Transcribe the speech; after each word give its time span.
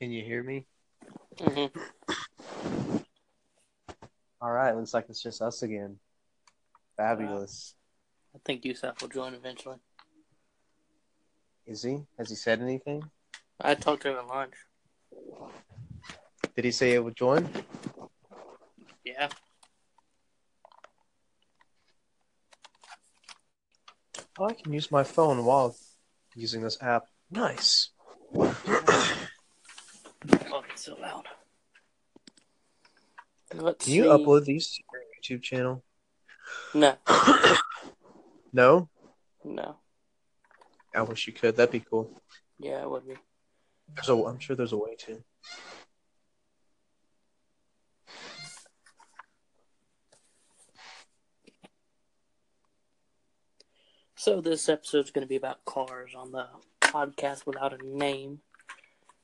Can 0.00 0.10
you 0.10 0.24
hear 0.24 0.42
me? 0.42 0.64
hmm 1.38 1.66
All 4.40 4.50
right, 4.50 4.74
looks 4.74 4.94
like 4.94 5.06
it's 5.10 5.22
just 5.22 5.42
us 5.42 5.62
again. 5.62 5.98
Fabulous. 6.96 7.74
I 8.34 8.38
think 8.44 8.64
Yusuf 8.64 9.02
will 9.02 9.08
join 9.08 9.34
eventually. 9.34 9.76
Is 11.66 11.82
he? 11.82 11.98
Has 12.18 12.30
he 12.30 12.34
said 12.34 12.62
anything? 12.62 13.02
I 13.60 13.74
talked 13.74 14.02
to 14.02 14.10
him 14.10 14.16
at 14.16 14.26
lunch. 14.26 14.54
Did 16.56 16.64
he 16.64 16.70
say 16.70 16.92
he 16.92 16.98
would 16.98 17.16
join? 17.16 17.46
Yeah. 19.04 19.28
Oh, 24.38 24.46
I 24.46 24.54
can 24.54 24.72
use 24.72 24.90
my 24.90 25.04
phone 25.04 25.44
while 25.44 25.76
using 26.34 26.62
this 26.62 26.78
app. 26.80 27.04
Nice. 27.30 27.90
Oh, 30.52 30.64
it's 30.70 30.84
so 30.84 30.96
loud. 31.00 31.26
Let's 33.60 33.84
Can 33.84 33.94
you 33.94 34.02
see. 34.04 34.08
upload 34.08 34.44
these 34.44 34.68
to 34.70 34.82
your 34.92 35.38
YouTube 35.38 35.42
channel? 35.42 35.84
No, 36.74 36.96
No? 38.52 38.88
no. 39.44 39.76
I 40.94 41.02
wish 41.02 41.26
you 41.26 41.32
could. 41.32 41.56
That'd 41.56 41.70
be 41.72 41.80
cool. 41.80 42.20
Yeah, 42.58 42.82
it 42.82 42.90
would 42.90 43.06
be. 43.06 43.14
There's 43.94 44.08
a, 44.08 44.14
I'm 44.14 44.38
sure 44.40 44.56
there's 44.56 44.72
a 44.72 44.76
way 44.76 44.96
to. 45.06 45.22
So 54.14 54.40
this 54.40 54.68
episode's 54.68 55.10
going 55.10 55.24
to 55.24 55.28
be 55.28 55.36
about 55.36 55.64
cars 55.64 56.14
on 56.16 56.32
the 56.32 56.46
podcast 56.80 57.46
without 57.46 57.72
a 57.80 57.86
name. 57.86 58.40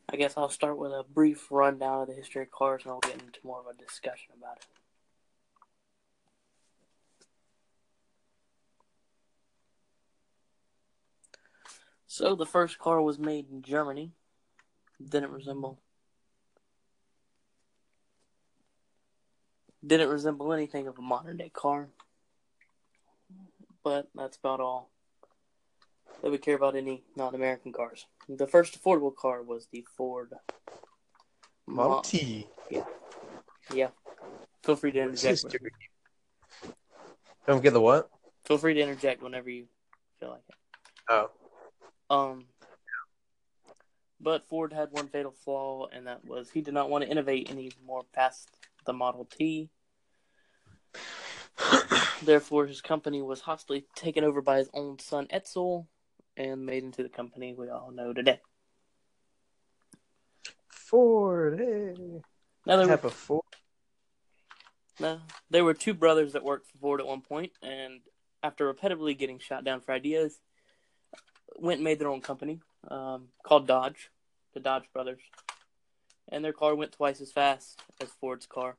I 0.09 0.17
guess 0.17 0.35
I'll 0.37 0.49
start 0.49 0.79
with 0.79 0.93
a 0.93 1.05
brief 1.09 1.51
rundown 1.51 2.03
of 2.03 2.09
the 2.09 2.15
history 2.15 2.43
of 2.43 2.51
cars, 2.51 2.83
and 2.85 2.93
I'll 2.93 3.01
get 3.01 3.15
into 3.15 3.41
more 3.43 3.61
of 3.61 3.67
a 3.67 3.77
discussion 3.77 4.35
about 4.37 4.59
it. 4.59 4.67
So 12.07 12.35
the 12.35 12.47
first 12.47 12.79
car 12.79 13.03
was 13.03 13.19
made 13.19 13.51
in 13.51 13.63
Germany. 13.63 14.13
Didn't 15.05 15.33
resemble 15.33 15.81
didn't 19.87 20.09
resemble 20.09 20.53
anything 20.53 20.87
of 20.89 20.99
a 20.99 21.03
modern 21.03 21.37
day 21.37 21.51
car. 21.51 21.89
But 23.85 24.09
that's 24.15 24.37
about 24.37 24.61
all 24.61 24.91
that 26.23 26.31
we 26.31 26.39
care 26.39 26.57
about 26.57 26.77
any 26.77 27.03
non 27.17 27.35
American 27.35 27.73
cars. 27.73 28.07
The 28.29 28.47
first 28.47 28.81
affordable 28.81 29.15
car 29.15 29.43
was 29.43 29.69
the 29.71 29.85
Ford 29.97 30.33
Model 31.67 31.97
Mo- 31.97 32.03
T. 32.05 32.47
Yeah. 32.71 32.85
yeah. 33.73 33.89
Feel 34.65 34.77
free 34.77 34.93
to 34.93 35.01
interject. 35.01 35.45
Don't 37.47 37.63
get 37.63 37.73
the 37.73 37.81
what? 37.81 38.11
Feel 38.45 38.59
free 38.59 38.75
to 38.75 38.81
interject 38.81 39.23
whenever 39.23 39.51
you 39.51 39.67
feel 40.19 40.31
like 40.31 40.43
it. 40.49 40.55
Oh. 41.09 41.31
Um, 42.09 42.47
but 44.21 44.49
Ford 44.49 44.73
had 44.73 44.91
one 44.93 45.09
fatal 45.09 45.33
flaw, 45.33 45.89
and 45.93 46.07
that 46.07 46.25
was 46.25 46.51
he 46.51 46.61
did 46.61 46.75
not 46.75 46.91
want 46.91 47.05
to 47.05 47.11
innovate 47.11 47.51
any 47.51 47.71
more 47.85 48.03
past 48.13 48.49
the 48.85 48.93
Model 48.93 49.25
T. 49.25 49.71
Therefore, 52.23 52.67
his 52.67 52.81
company 52.81 53.23
was 53.23 53.43
hostily 53.43 53.85
taken 53.95 54.25
over 54.25 54.41
by 54.41 54.59
his 54.59 54.71
own 54.73 54.99
son 54.99 55.27
Edsel 55.33 55.87
and 56.37 56.67
made 56.67 56.85
into 56.85 57.03
the 57.03 57.09
company 57.09 57.55
we 57.55 57.69
all 57.71 57.91
know 57.91 58.13
today. 58.13 58.41
Ford. 60.69 61.59
Hey. 61.59 62.23
Now 62.67 62.77
there 62.77 62.87
Type 62.87 63.03
were, 63.03 63.09
of 63.09 63.15
Ford. 63.15 63.43
no, 65.01 65.21
there 65.51 65.65
were 65.65 65.75
two 65.75 65.95
brothers 65.95 66.33
that 66.35 66.45
worked 66.45 66.67
for 66.67 66.79
Ford 66.79 67.01
at 67.01 67.07
one 67.07 67.23
point, 67.23 67.53
and 67.63 68.01
after 68.43 68.73
repetitively 68.73 69.17
getting 69.17 69.39
shot 69.39 69.65
down 69.65 69.81
for 69.81 69.93
ideas, 69.93 70.39
went 71.57 71.79
and 71.79 71.85
made 71.85 71.99
their 71.99 72.09
own 72.09 72.21
company 72.21 72.61
um, 72.89 73.29
called 73.45 73.67
Dodge, 73.67 74.11
the 74.55 74.61
Dodge 74.61 74.85
Brothers, 74.93 75.21
and 76.29 76.45
their 76.45 76.53
car 76.53 76.75
went 76.75 76.93
twice 76.93 77.21
as 77.21 77.33
fast 77.33 77.81
as 78.01 78.11
Ford's 78.21 78.47
car, 78.47 78.77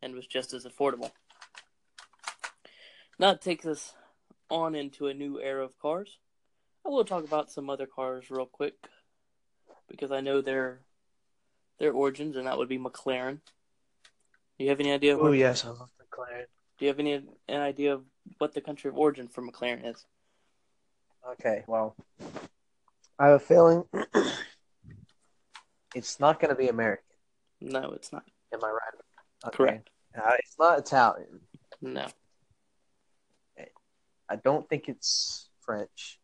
and 0.00 0.14
was 0.14 0.26
just 0.26 0.54
as 0.54 0.64
affordable. 0.64 1.10
Now 3.18 3.30
it 3.30 3.40
takes 3.40 3.66
us 3.66 3.94
on 4.50 4.74
into 4.74 5.08
a 5.08 5.14
new 5.14 5.40
era 5.40 5.64
of 5.64 5.78
cars. 5.78 6.18
I 6.86 6.88
will 6.88 7.04
talk 7.04 7.24
about 7.24 7.50
some 7.50 7.68
other 7.68 7.86
cars 7.86 8.30
real 8.30 8.46
quick 8.46 8.74
because 9.88 10.12
I 10.12 10.20
know 10.20 10.40
their 10.40 10.82
their 11.78 11.92
origins, 11.92 12.36
and 12.36 12.46
that 12.46 12.56
would 12.56 12.68
be 12.68 12.78
McLaren. 12.78 13.40
Do 14.58 14.64
you 14.64 14.70
have 14.70 14.78
any 14.78 14.92
idea? 14.92 15.18
Oh 15.18 15.32
yes, 15.32 15.64
I 15.64 15.70
love 15.70 15.90
McLaren. 16.00 16.44
Do 16.78 16.84
you 16.84 16.88
have 16.88 17.00
any 17.00 17.14
an 17.14 17.60
idea 17.60 17.94
of 17.94 18.04
what 18.38 18.54
the 18.54 18.60
country 18.60 18.88
of 18.88 18.96
origin 18.96 19.26
for 19.26 19.42
McLaren 19.42 19.84
is? 19.84 20.06
Okay, 21.32 21.64
well, 21.66 21.96
I 23.18 23.26
have 23.26 23.34
a 23.34 23.40
feeling 23.40 23.84
it's 25.94 26.20
not 26.20 26.38
going 26.38 26.50
to 26.50 26.54
be 26.54 26.68
American. 26.68 27.02
No, 27.60 27.90
it's 27.90 28.12
not. 28.12 28.22
Am 28.52 28.62
I 28.62 28.68
right? 28.68 29.46
Okay. 29.46 29.56
Correct. 29.56 29.90
Uh, 30.16 30.34
it's 30.38 30.56
not 30.56 30.78
Italian. 30.78 31.40
No, 31.82 32.06
I 34.28 34.36
don't 34.36 34.68
think 34.68 34.88
it's 34.88 35.48
French. 35.60 36.18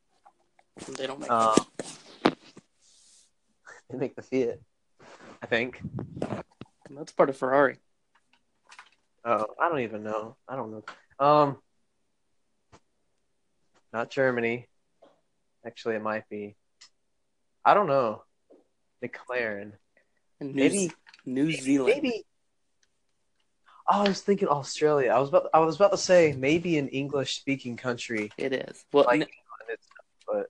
They 0.89 1.07
don't 1.07 1.21
make. 1.21 1.31
Um, 1.31 1.57
they 3.91 3.99
make 3.99 4.17
the 4.17 4.23
Fiat, 4.23 4.61
I 5.43 5.47
think. 5.47 5.81
That's 6.91 7.13
part 7.13 7.31
of 7.31 7.37
Ferrari. 7.37 7.77
Oh, 9.25 9.47
I 9.61 9.69
don't 9.69 9.81
even 9.81 10.03
know. 10.03 10.37
I 10.49 10.57
don't 10.57 10.71
know. 10.73 10.85
Um, 11.25 11.59
not 13.93 14.11
Germany. 14.11 14.69
Actually, 15.65 15.97
it 15.97 16.03
might 16.03 16.29
be. 16.29 16.57
I 17.65 17.75
don't 17.75 17.87
know. 17.87 18.25
McLaren. 19.05 19.73
And 20.41 20.55
New, 20.55 20.63
Maybe. 20.63 20.93
New 21.25 21.53
Zealand. 21.53 21.95
Maybe. 22.03 22.25
Oh, 23.89 24.03
I 24.05 24.09
was 24.09 24.21
thinking 24.21 24.49
Australia. 24.49 25.11
I 25.11 25.19
was 25.19 25.29
about. 25.29 25.49
I 25.55 25.61
was 25.61 25.77
about 25.77 25.93
to 25.93 25.99
say 25.99 26.35
maybe 26.37 26.79
an 26.79 26.89
English-speaking 26.89 27.77
country 27.77 28.31
It 28.37 28.53
is. 28.53 28.85
Well, 28.93 29.05
like 29.05 29.23
n- 29.23 29.27
England, 29.27 29.31
and 29.31 29.31
stuff, 29.31 29.42
but 30.33 30.49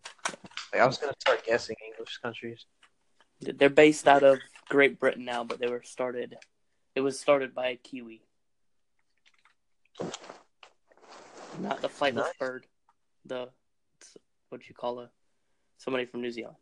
like 0.72 0.80
I 0.80 0.86
was 0.86 0.98
gonna 0.98 1.12
start 1.18 1.44
guessing 1.44 1.76
English 1.84 2.18
countries. 2.18 2.66
they're 3.40 3.68
based 3.68 4.06
out 4.06 4.22
of 4.22 4.38
Great 4.68 5.00
Britain 5.00 5.24
now, 5.24 5.42
but 5.42 5.58
they 5.58 5.68
were 5.68 5.82
started. 5.82 6.36
It 6.94 7.00
was 7.00 7.18
started 7.18 7.54
by 7.54 7.68
a 7.68 7.76
Kiwi, 7.76 8.22
not 11.58 11.80
the 11.80 11.88
flightless 11.88 12.14
Nice. 12.14 12.38
bird. 12.38 12.66
The 13.24 13.48
what 14.50 14.68
you 14.68 14.74
call 14.74 15.00
a 15.00 15.10
somebody 15.78 16.04
from 16.04 16.20
New 16.20 16.30
Zealand. 16.30 16.56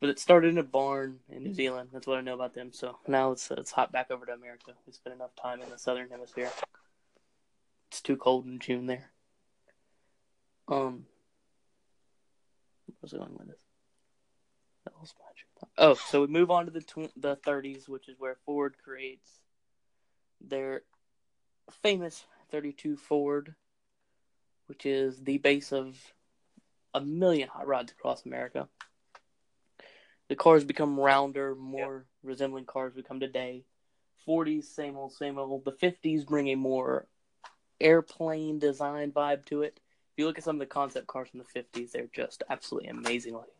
But 0.00 0.10
it 0.10 0.20
started 0.20 0.50
in 0.50 0.58
a 0.58 0.62
barn 0.62 1.18
in 1.28 1.42
New 1.42 1.54
Zealand. 1.54 1.90
That's 1.92 2.06
what 2.06 2.18
I 2.18 2.20
know 2.20 2.34
about 2.34 2.54
them. 2.54 2.72
So 2.72 2.98
now 3.08 3.32
it's 3.32 3.50
it's 3.50 3.72
hot 3.72 3.90
back 3.90 4.12
over 4.12 4.26
to 4.26 4.32
America. 4.32 4.72
We 4.86 4.92
spent 4.92 5.16
enough 5.16 5.34
time 5.34 5.60
in 5.60 5.70
the 5.70 5.78
southern 5.78 6.08
hemisphere. 6.08 6.50
It's 7.90 8.00
too 8.00 8.16
cold 8.16 8.46
in 8.46 8.60
June 8.60 8.86
there. 8.86 9.10
Um, 10.68 11.06
was 13.12 13.18
going 13.18 13.36
with 13.38 13.48
this? 13.48 13.60
That 14.84 15.00
was 15.00 15.14
my 15.18 15.26
train. 15.36 15.70
Oh, 15.78 15.94
so 15.94 16.22
we 16.22 16.26
move 16.26 16.50
on 16.50 16.66
to 16.66 16.70
the 16.70 16.80
tw- 16.80 17.12
the 17.16 17.36
30s, 17.36 17.88
which 17.88 18.08
is 18.08 18.18
where 18.18 18.36
Ford 18.44 18.76
creates 18.82 19.40
their 20.40 20.82
famous 21.82 22.24
32 22.50 22.96
Ford, 22.96 23.54
which 24.66 24.86
is 24.86 25.22
the 25.22 25.38
base 25.38 25.72
of 25.72 25.96
a 26.94 27.00
million 27.00 27.48
hot 27.48 27.66
rods 27.66 27.92
across 27.92 28.24
America. 28.24 28.68
The 30.28 30.36
cars 30.36 30.64
become 30.64 31.00
rounder, 31.00 31.54
more 31.54 32.06
resembling 32.22 32.66
cars 32.66 32.94
we 32.94 33.02
come 33.02 33.20
today. 33.20 33.64
40s, 34.26 34.64
same 34.64 34.96
old, 34.96 35.12
same 35.12 35.38
old. 35.38 35.64
The 35.64 35.72
50s 35.72 36.26
bring 36.26 36.48
a 36.48 36.54
more 36.54 37.06
airplane 37.80 38.58
design 38.58 39.12
vibe 39.12 39.46
to 39.46 39.62
it. 39.62 39.80
You 40.18 40.26
look 40.26 40.36
at 40.36 40.42
some 40.42 40.56
of 40.56 40.60
the 40.60 40.66
concept 40.66 41.06
cars 41.06 41.28
from 41.28 41.38
the 41.38 41.60
50s, 41.60 41.92
they're 41.92 42.08
just 42.12 42.42
absolutely 42.50 42.90
amazing 42.90 43.34
looking. 43.34 43.54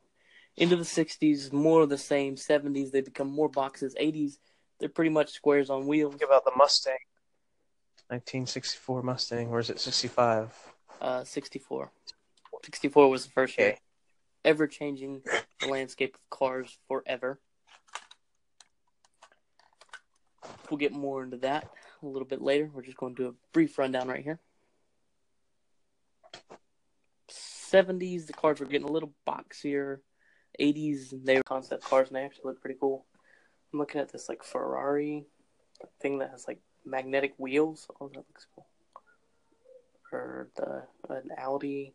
Into 0.57 0.75
the 0.75 0.83
60s, 0.83 1.53
more 1.53 1.83
of 1.83 1.89
the 1.89 1.97
same. 1.97 2.35
70s, 2.35 2.91
they 2.91 3.01
become 3.01 3.31
more 3.31 3.49
boxes. 3.49 3.95
80s, 3.95 4.39
they're 4.81 4.89
pretty 4.89 5.11
much 5.11 5.31
squares 5.31 5.71
on 5.71 5.87
wheels. 5.87 6.15
Think 6.15 6.29
about 6.29 6.45
the 6.45 6.51
Mustang. 6.57 6.99
1964 8.09 9.03
Mustang. 9.05 9.49
Or 9.51 9.61
is 9.61 9.71
it 9.71 9.79
65? 9.79 10.53
Uh, 11.01 11.23
64. 11.23 11.93
64 12.65 13.09
was 13.09 13.25
the 13.25 13.31
first 13.31 13.57
year. 13.57 13.77
Ever 14.45 14.67
changing 14.67 15.23
the 15.61 15.69
landscape 15.69 16.17
of 16.17 16.29
cars 16.29 16.77
forever. 16.89 17.39
We'll 20.69 20.79
get 20.79 20.93
more 20.93 21.23
into 21.23 21.37
that 21.37 21.71
a 22.03 22.07
little 22.07 22.27
bit 22.27 22.43
later. 22.43 22.69
We're 22.75 22.83
just 22.83 22.97
going 22.97 23.15
to 23.15 23.23
do 23.23 23.29
a 23.29 23.35
brief 23.53 23.79
rundown 23.79 24.09
right 24.09 24.25
here. 24.25 24.41
70s, 27.71 28.27
the 28.27 28.33
cars 28.33 28.61
were 28.61 28.67
getting 28.67 28.89
a 28.89 28.93
little 28.93 29.13
boxier. 29.27 29.99
'80s. 30.61 31.15
They 31.25 31.37
were 31.37 31.43
concept 31.43 31.85
cars, 31.85 32.09
and 32.09 32.17
they 32.17 32.25
actually 32.25 32.45
look 32.47 32.61
pretty 32.61 32.79
cool. 32.81 33.07
I'm 33.73 33.79
looking 33.79 34.01
at 34.01 34.11
this 34.11 34.29
like 34.29 34.43
Ferrari 34.43 35.27
thing 36.01 36.19
that 36.19 36.31
has 36.31 36.47
like 36.49 36.61
magnetic 36.85 37.35
wheels. 37.37 37.87
Oh, 38.01 38.09
that 38.09 38.25
looks 38.29 38.47
cool. 38.55 38.67
Or 40.13 40.49
the 40.57 40.85
an 41.11 41.31
Audi. 41.37 41.95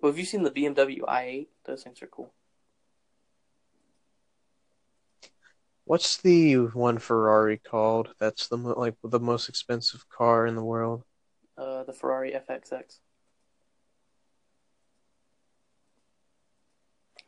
Well, 0.00 0.12
have 0.12 0.18
you 0.18 0.24
seen 0.24 0.42
the 0.42 0.50
BMW 0.50 1.00
i8? 1.02 1.46
Those 1.64 1.82
things 1.82 2.02
are 2.02 2.06
cool. 2.06 2.32
What's 5.86 6.16
the 6.16 6.54
one 6.54 6.98
Ferrari 6.98 7.58
called? 7.58 8.14
That's 8.18 8.48
the 8.48 8.56
mo- 8.56 8.78
like 8.78 8.94
the 9.04 9.20
most 9.20 9.48
expensive 9.50 10.08
car 10.08 10.46
in 10.46 10.56
the 10.56 10.64
world. 10.64 11.04
Uh, 11.58 11.84
the 11.84 11.92
Ferrari 11.92 12.32
FXX. 12.32 13.00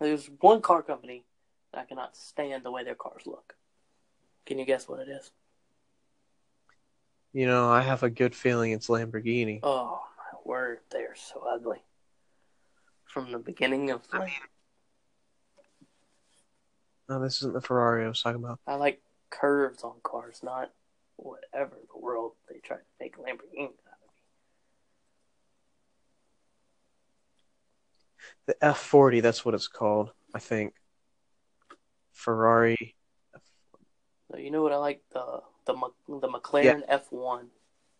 There's 0.00 0.28
one 0.40 0.60
car 0.60 0.82
company 0.82 1.24
that 1.72 1.80
I 1.80 1.84
cannot 1.84 2.16
stand 2.16 2.64
the 2.64 2.70
way 2.70 2.84
their 2.84 2.94
cars 2.94 3.22
look. 3.26 3.54
Can 4.44 4.58
you 4.58 4.64
guess 4.64 4.88
what 4.88 5.00
it 5.00 5.08
is? 5.08 5.30
You 7.32 7.46
know, 7.46 7.68
I 7.68 7.82
have 7.82 8.02
a 8.02 8.10
good 8.10 8.34
feeling 8.34 8.72
it's 8.72 8.88
Lamborghini. 8.88 9.60
Oh 9.62 10.00
my 10.16 10.38
word, 10.44 10.78
they 10.90 11.00
are 11.00 11.16
so 11.16 11.44
ugly. 11.48 11.82
From 13.04 13.32
the 13.32 13.38
beginning 13.38 13.90
of 13.90 14.02
I 14.12 14.20
mean, 14.20 14.30
no, 17.08 17.20
this 17.20 17.36
isn't 17.38 17.54
the 17.54 17.60
Ferrari 17.60 18.04
I 18.04 18.08
was 18.08 18.20
talking 18.20 18.42
about. 18.42 18.58
I 18.66 18.74
like 18.74 19.00
curves 19.30 19.82
on 19.82 19.94
cars, 20.02 20.40
not 20.42 20.72
whatever 21.16 21.76
the 21.92 21.98
world 21.98 22.32
they 22.48 22.58
try 22.58 22.76
to 22.76 22.82
make 23.00 23.16
Lamborghini 23.16 23.64
out 23.64 23.70
of. 23.70 24.10
The 28.46 28.54
F40, 28.62 29.22
that's 29.22 29.44
what 29.44 29.54
it's 29.54 29.68
called, 29.68 30.12
I 30.34 30.38
think. 30.38 30.74
Ferrari. 32.12 32.94
You 34.36 34.50
know 34.50 34.62
what 34.62 34.72
I 34.72 34.76
like 34.76 35.02
the 35.12 35.40
the 35.66 35.74
the 36.08 36.28
McLaren 36.28 36.88
F1. 36.88 37.46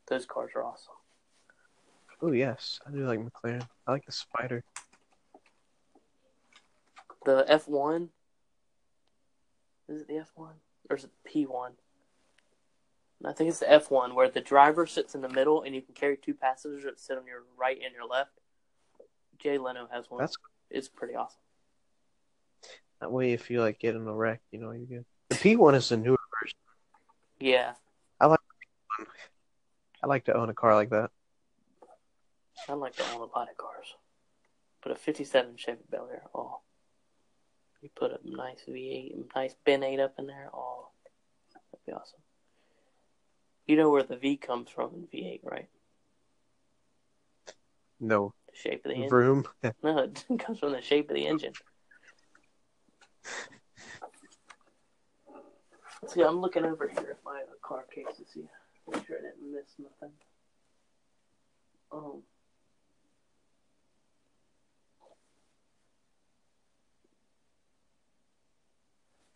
Those 0.08 0.26
cars 0.26 0.52
are 0.54 0.64
awesome. 0.64 0.94
Oh, 2.22 2.32
yes. 2.32 2.80
I 2.86 2.90
do 2.90 3.06
like 3.06 3.20
McLaren. 3.20 3.66
I 3.86 3.92
like 3.92 4.06
the 4.06 4.12
Spider. 4.12 4.64
The 7.24 7.44
F1 7.50 8.08
is 9.88 10.02
it 10.02 10.08
the 10.08 10.14
F1 10.14 10.50
or 10.90 10.96
is 10.96 11.04
it 11.04 11.10
the 11.24 11.30
P1? 11.46 11.72
I 13.24 13.32
think 13.32 13.48
it's 13.48 13.60
the 13.60 13.66
F1 13.66 14.14
where 14.14 14.28
the 14.28 14.40
driver 14.40 14.86
sits 14.86 15.14
in 15.14 15.22
the 15.22 15.28
middle 15.28 15.62
and 15.62 15.74
you 15.74 15.82
can 15.82 15.94
carry 15.94 16.16
two 16.16 16.34
passengers 16.34 16.84
that 16.84 17.00
sit 17.00 17.16
on 17.16 17.26
your 17.26 17.44
right 17.56 17.78
and 17.82 17.94
your 17.94 18.06
left. 18.06 18.40
Jay 19.38 19.58
Leno 19.58 19.88
has 19.92 20.10
one. 20.10 20.20
That's 20.20 20.36
it's 20.70 20.88
pretty 20.88 21.14
awesome. 21.14 21.38
that 23.00 23.12
way 23.12 23.32
if 23.32 23.50
you 23.50 23.60
like 23.60 23.78
get 23.78 23.94
in 23.94 24.06
a 24.06 24.14
wreck, 24.14 24.40
you 24.50 24.58
know, 24.58 24.72
you're 24.72 24.86
good. 24.86 25.04
The 25.28 25.36
P1 25.36 25.74
is 25.74 25.88
the 25.88 25.96
newer 25.96 26.18
version. 26.42 26.58
Yeah, 27.38 27.72
I 28.20 28.26
like 28.26 28.40
I 30.02 30.06
like 30.06 30.24
to 30.24 30.34
own 30.36 30.48
a 30.48 30.54
car 30.54 30.74
like 30.74 30.90
that. 30.90 31.10
I 32.68 32.72
like 32.72 32.96
to 32.96 33.04
own 33.12 33.20
a 33.20 33.36
lot 33.36 33.50
of 33.50 33.56
cars, 33.56 33.94
but 34.82 34.92
a 34.92 34.96
'57 34.96 35.56
Chevy 35.56 35.82
Bel 35.90 36.08
Air. 36.10 36.22
Oh, 36.34 36.60
you 37.82 37.90
put 37.94 38.10
a 38.12 38.18
nice 38.24 38.62
V8, 38.68 39.34
nice 39.34 39.54
Ben 39.64 39.82
8 39.82 40.00
up 40.00 40.14
in 40.18 40.26
there. 40.26 40.48
Oh, 40.52 40.88
that'd 41.52 41.86
be 41.86 41.92
awesome. 41.92 42.20
You 43.66 43.76
know 43.76 43.90
where 43.90 44.02
the 44.02 44.16
V 44.16 44.36
comes 44.36 44.70
from 44.70 44.90
in 44.94 45.06
V8, 45.06 45.40
right? 45.44 45.68
No. 48.00 48.32
Shape 48.62 48.84
of 48.84 48.90
the 48.90 48.94
engine. 48.94 49.08
Vroom. 49.08 49.44
No, 49.82 49.98
it 49.98 50.24
comes 50.38 50.58
from 50.58 50.72
the 50.72 50.80
shape 50.80 51.10
of 51.10 51.16
the 51.16 51.26
engine. 51.26 51.52
See, 56.08 56.22
I'm 56.22 56.40
looking 56.40 56.64
over 56.64 56.88
here 56.88 57.10
at 57.10 57.24
my 57.24 57.42
car 57.62 57.84
case 57.92 58.16
to 58.16 58.24
see, 58.32 58.48
make 58.90 59.06
sure 59.06 59.16
I 59.18 59.22
didn't 59.22 59.52
miss 59.52 59.74
nothing. 59.78 60.14
Um, 61.92 62.22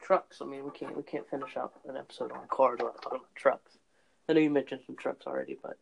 trucks. 0.01 0.39
I 0.41 0.45
mean, 0.45 0.65
we 0.65 0.71
can't 0.71 0.97
we 0.97 1.03
can't 1.03 1.29
finish 1.31 1.57
up 1.57 1.75
an 1.89 1.97
episode 1.97 2.33
on 2.33 2.41
cars 2.49 2.79
without 2.79 3.03
talking 3.03 3.19
about 3.19 3.35
trucks. 3.35 3.79
I 4.29 4.33
know 4.33 4.41
you 4.41 4.51
mentioned 4.51 4.83
some 4.87 4.97
trucks 4.97 5.27
already, 5.27 5.57
but 5.63 5.79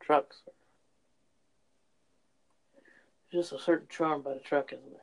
trucks. 0.00 0.42
There's 3.30 3.50
just 3.50 3.60
a 3.60 3.64
certain 3.64 3.86
charm 3.88 4.22
by 4.22 4.34
the 4.34 4.40
truck, 4.40 4.72
isn't 4.72 4.90
there? 4.90 5.00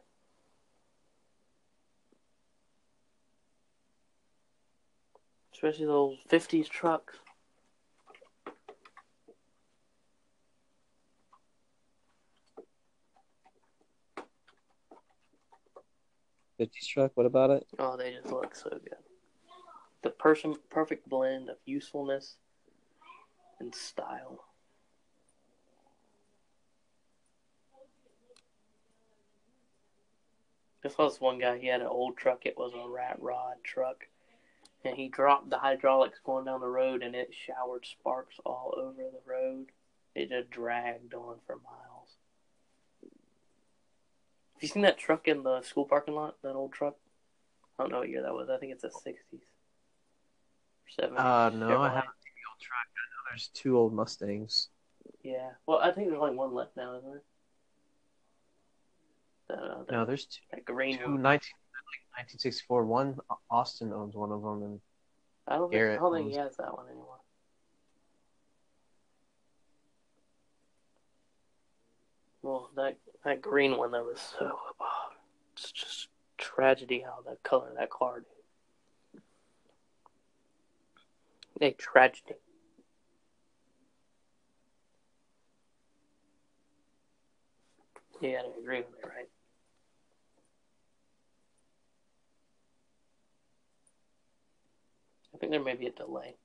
Especially 5.54 5.86
those 5.86 6.18
50s 6.30 6.68
trucks. 6.70 7.16
Fifties 16.58 16.88
truck. 16.88 17.12
What 17.16 17.28
about 17.28 17.52
it? 17.52 17.68
Oh, 17.78 17.96
they 17.98 18.14
just 18.14 18.32
look 18.32 18.56
so 18.56 18.70
good. 18.70 18.98
The 20.02 20.10
person, 20.10 20.56
perfect 20.70 21.08
blend 21.08 21.50
of 21.50 21.58
usefulness 21.66 22.38
and 23.60 23.74
style. 23.74 24.47
I 31.00 31.04
was 31.04 31.22
one 31.22 31.40
guy. 31.40 31.58
He 31.58 31.68
had 31.68 31.82
an 31.82 31.88
old 31.88 32.18
truck. 32.18 32.46
It 32.46 32.58
was 32.58 32.74
a 32.74 32.90
rat 32.90 33.18
rod 33.20 33.56
truck, 33.64 34.08
and 34.84 34.96
he 34.96 35.08
dropped 35.08 35.50
the 35.50 35.58
hydraulics 35.58 36.20
going 36.24 36.46
down 36.46 36.62
the 36.62 36.68
road, 36.68 37.04
and 37.04 37.16
it 37.16 37.34
showered 37.34 37.86
sparks 37.86 38.40
all 38.46 38.74
over 38.78 39.02
the 39.02 39.32
road. 39.32 39.68
It 40.16 40.30
just 40.30 40.50
dragged 40.50 41.14
on 41.14 41.36
for 41.46 41.56
miles. 41.58 42.18
Have 44.54 44.64
you 44.64 44.68
seen 44.68 44.82
that 44.84 44.98
truck 44.98 45.28
in 45.28 45.44
the 45.44 45.62
school 45.62 45.86
parking 45.86 46.16
lot? 46.16 46.36
That 46.42 46.56
old 46.56 46.74
truck. 46.74 46.96
I 47.78 47.84
don't 47.84 47.92
know 47.92 48.00
what 48.00 48.10
year 48.10 48.24
that 48.24 48.34
was. 48.34 48.50
I 48.50 48.58
think 48.58 48.72
it's 48.72 48.82
the 48.82 48.90
sixties, 48.90 49.46
seventies. 50.90 51.20
Uh, 51.20 51.52
no, 51.54 51.82
I 51.82 51.90
haven't 51.90 52.18
seen 52.24 52.34
the 52.34 52.50
old 52.50 52.60
truck. 52.60 52.88
I 52.88 53.06
know 53.12 53.22
there's 53.30 53.50
two 53.54 53.78
old 53.78 53.94
Mustangs. 53.94 54.70
Yeah. 55.22 55.52
Well, 55.68 55.78
I 55.78 55.92
think 55.92 56.08
there's 56.08 56.20
only 56.20 56.36
one 56.36 56.56
left 56.56 56.76
now, 56.76 56.98
isn't 56.98 57.10
there? 57.10 57.22
That, 59.86 59.94
uh, 59.94 59.98
No, 60.00 60.06
there's 60.06 60.26
two. 60.26 60.42
that 60.52 60.66
green 60.66 60.98
two 60.98 61.12
one. 61.12 61.22
19, 61.22 61.22
like 61.24 62.18
1964. 62.18 62.86
One, 62.86 63.18
Austin 63.50 63.94
owns 63.94 64.16
one 64.16 64.32
of 64.32 64.42
them, 64.42 64.64
and 64.64 64.82
I 65.48 65.58
don't 65.58 65.72
think, 65.72 65.82
I 65.84 65.96
don't 65.96 66.14
think 66.14 66.32
he 66.32 66.38
has 66.38 66.56
that 66.58 66.74
one 66.74 66.88
anymore. 66.88 67.20
Well, 72.42 72.70
that 72.76 72.98
that 73.26 73.42
green 73.42 73.78
one 73.78 73.92
that 73.92 74.04
was 74.04 74.22
so 74.22 74.58
oh, 74.80 75.10
it's 75.54 75.72
just 75.72 76.08
tragedy 76.38 77.04
how 77.04 77.22
the 77.30 77.38
color 77.44 77.70
of 77.70 77.76
that 77.76 77.90
car. 77.90 78.24
Dude. 79.14 79.24
A 81.60 81.72
tragedy. 81.72 82.36
You 88.22 88.32
gotta 88.32 88.50
agree 88.60 88.78
with 88.78 88.92
me, 88.92 89.00
right? 89.04 89.28
I 95.38 95.40
think 95.40 95.52
there 95.52 95.64
may 95.64 95.76
be 95.76 95.86
a 95.86 95.92
delay. 95.92 96.36